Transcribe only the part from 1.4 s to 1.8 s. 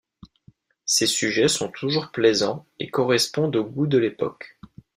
sont